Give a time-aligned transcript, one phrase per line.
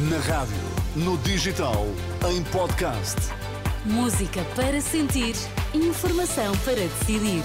[0.00, 0.54] Na rádio,
[0.94, 1.84] no digital,
[2.30, 3.16] em podcast.
[3.84, 5.34] Música para sentir,
[5.74, 7.42] informação para decidir.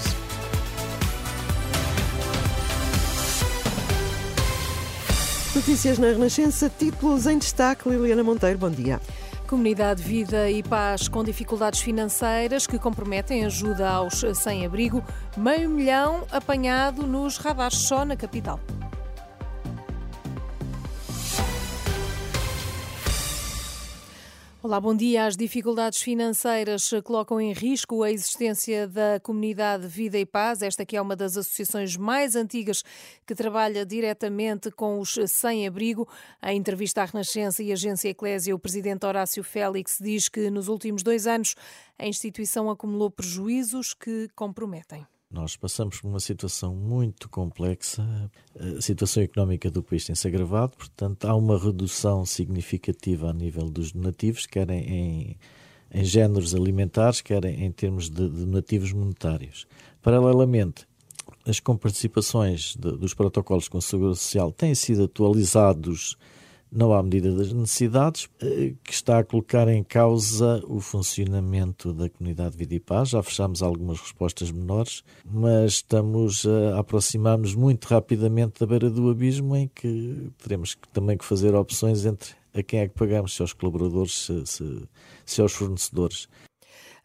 [5.52, 7.88] Notícias na Renascença, títulos em destaque.
[7.88, 9.00] Liliana Monteiro, bom dia.
[9.48, 15.02] Comunidade Vida e Paz com dificuldades financeiras que comprometem ajuda aos sem-abrigo.
[15.36, 18.60] Meio milhão apanhado nos radares só na capital.
[24.64, 25.26] Olá, bom dia.
[25.26, 30.96] As dificuldades financeiras colocam em risco a existência da comunidade Vida e Paz, esta que
[30.96, 32.82] é uma das associações mais antigas
[33.26, 36.08] que trabalha diretamente com os sem-abrigo.
[36.42, 41.02] Em entrevista à Renascença e Agência Eclésia, o presidente Horácio Félix diz que nos últimos
[41.02, 41.54] dois anos
[41.98, 45.06] a instituição acumulou prejuízos que comprometem.
[45.34, 51.24] Nós passamos por uma situação muito complexa, a situação económica do país tem-se agravado, portanto,
[51.24, 55.36] há uma redução significativa a nível dos donativos, quer em,
[55.92, 59.66] em géneros alimentares, quer em termos de donativos monetários.
[60.00, 60.86] Paralelamente,
[61.44, 66.16] as comparticipações de, dos protocolos com a Segurança Social têm sido atualizados
[66.74, 72.10] não à medida das necessidades, eh, que está a colocar em causa o funcionamento da
[72.10, 73.10] comunidade Vida e Paz.
[73.10, 79.54] Já fechamos algumas respostas menores, mas estamos a aproximar-nos muito rapidamente da beira do abismo
[79.54, 83.52] em que teremos também que fazer opções entre a quem é que pagamos, se aos
[83.52, 84.88] colaboradores, se, se,
[85.24, 86.28] se aos fornecedores.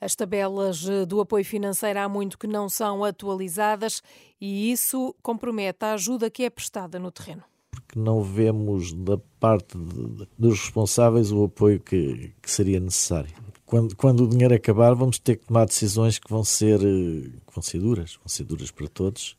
[0.01, 4.01] As tabelas eh, do apoio financeiro há muito que não são atualizadas
[4.41, 9.77] e isso compromete a ajuda que é prestada no terreno porque não vemos da parte
[9.77, 13.31] de, dos responsáveis o apoio que, que seria necessário.
[13.65, 17.61] Quando, quando, o dinheiro acabar, vamos ter que tomar decisões que vão ser, que vão
[17.61, 19.37] ser duras, vão ser duras para todos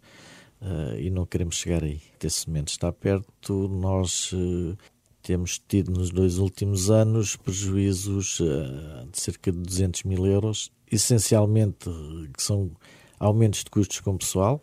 [0.63, 2.01] uh, e não queremos chegar aí.
[2.23, 3.69] Esse momento está perto.
[3.69, 4.77] Nós uh,
[5.21, 11.91] temos tido nos dois últimos anos prejuízos uh, de cerca de 200 mil euros, essencialmente
[12.37, 12.71] que são
[13.19, 14.63] aumentos de custos com pessoal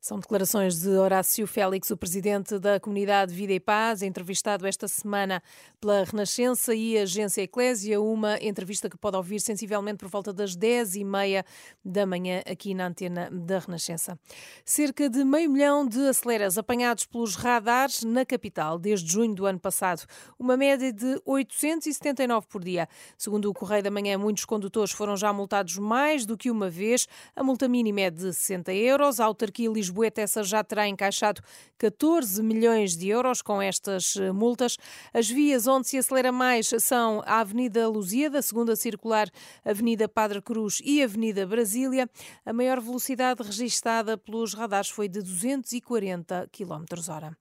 [0.00, 5.42] são declarações de Horácio Félix, o presidente da comunidade Vida e Paz, entrevistado esta semana
[5.78, 8.00] pela Renascença e Agência Eclésia.
[8.00, 11.44] Uma entrevista que pode ouvir sensivelmente por volta das 10 e meia
[11.84, 14.18] da manhã aqui na antena da Renascença.
[14.64, 19.60] Cerca de meio milhão de aceleras apanhados pelos radares na capital desde junho do ano
[19.60, 20.06] passado.
[20.38, 22.88] Uma média de 879 por dia.
[23.18, 27.06] Segundo o Correio da Manhã, muitos condutores foram já multados mais do que uma vez.
[27.36, 29.20] A multa mínima é de 60 euros.
[29.20, 31.42] A autarquia Lisboa Lisboa Tessa já terá encaixado
[31.76, 34.76] 14 milhões de euros com estas eh, multas.
[35.12, 39.28] As vias onde se acelera mais são a Avenida Lusíada, a segunda circular,
[39.64, 42.08] Avenida Padre Cruz e Avenida Brasília.
[42.46, 47.36] A maior velocidade registada pelos radares foi de 240 km hora.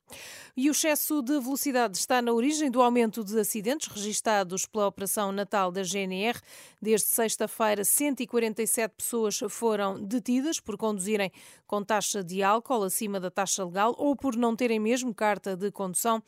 [0.57, 5.31] E o excesso de velocidade está na origem do aumento de acidentes registados pela Operação
[5.31, 6.39] Natal da GNR.
[6.81, 11.31] Desde sexta-feira, 147 pessoas foram detidas por conduzirem
[11.67, 15.71] com taxa de álcool acima da taxa legal ou por não terem mesmo carta de
[15.71, 16.21] condução.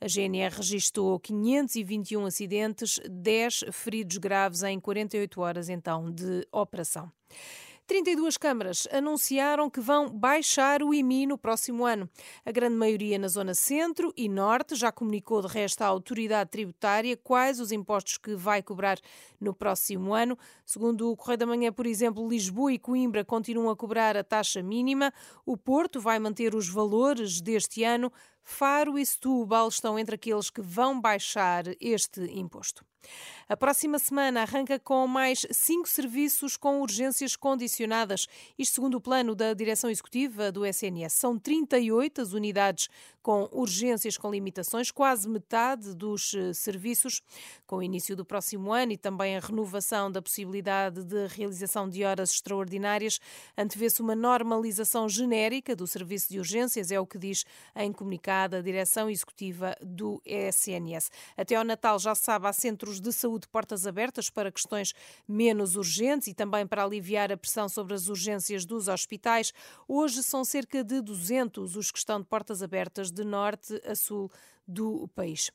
[0.00, 7.10] A GNR registrou 521 acidentes, 10 feridos graves em 48 horas então de operação.
[7.88, 12.06] 32 câmaras anunciaram que vão baixar o IMI no próximo ano.
[12.44, 17.16] A grande maioria na zona centro e norte já comunicou de resto à autoridade tributária
[17.16, 18.98] quais os impostos que vai cobrar
[19.40, 20.38] no próximo ano.
[20.66, 24.62] Segundo o Correio da Manhã, por exemplo, Lisboa e Coimbra continuam a cobrar a taxa
[24.62, 25.10] mínima.
[25.46, 28.12] O Porto vai manter os valores deste ano.
[28.44, 32.84] Faro e Setúbal estão entre aqueles que vão baixar este imposto.
[33.48, 38.26] A próxima semana arranca com mais cinco serviços com urgências condicionadas.
[38.58, 41.14] Isto segundo o plano da direção executiva do SNS.
[41.14, 42.88] São 38 as unidades
[43.22, 47.22] com urgências com limitações, quase metade dos eh, serviços.
[47.66, 52.04] Com o início do próximo ano e também a renovação da possibilidade de realização de
[52.04, 53.20] horas extraordinárias,
[53.56, 57.44] antevê-se uma normalização genérica do serviço de urgências, é o que diz
[57.76, 61.10] em comunicado a direção executiva do SNS.
[61.36, 62.52] Até ao Natal já se sabe, há
[62.88, 64.94] centros de saúde portas abertas para questões
[65.28, 69.52] menos urgentes e também para aliviar a pressão sobre as urgências dos hospitais.
[69.86, 74.30] Hoje são cerca de 200 os que estão de portas abertas de norte a sul
[74.66, 75.50] do país.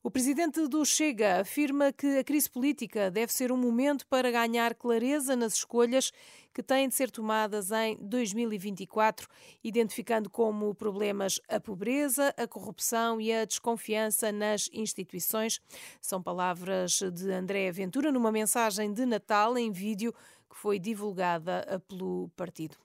[0.00, 4.72] O presidente do Chega afirma que a crise política deve ser um momento para ganhar
[4.76, 6.12] clareza nas escolhas
[6.54, 9.26] que têm de ser tomadas em 2024,
[9.62, 15.60] identificando como problemas a pobreza, a corrupção e a desconfiança nas instituições.
[16.00, 20.14] São palavras de André Ventura numa mensagem de Natal em vídeo
[20.48, 22.76] que foi divulgada pelo partido.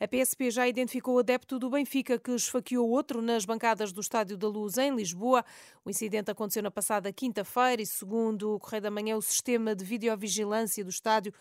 [0.00, 4.36] A PSP já identificou o adepto do Benfica que esfaqueou outro nas bancadas do Estádio
[4.36, 5.44] da Luz em Lisboa.
[5.84, 9.84] O incidente aconteceu na passada quinta-feira e, segundo o Correio da Manhã, o sistema de
[9.84, 11.32] videovigilância do estádio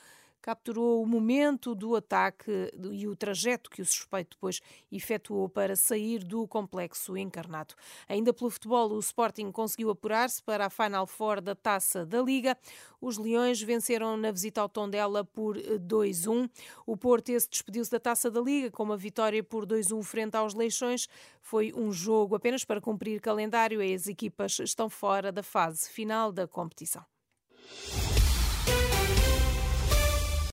[0.48, 6.24] capturou o momento do ataque e o trajeto que o suspeito depois efetuou para sair
[6.24, 7.76] do complexo encarnado.
[8.08, 12.58] Ainda pelo futebol, o Sporting conseguiu apurar-se para a Final Four da Taça da Liga.
[13.02, 16.50] Os Leões venceram na visita ao Tondela por 2-1.
[16.86, 20.54] O Porto esse despediu-se da Taça da Liga com uma vitória por 2-1 frente aos
[20.54, 21.10] Leixões.
[21.42, 26.32] Foi um jogo apenas para cumprir calendário e as equipas estão fora da fase final
[26.32, 27.04] da competição.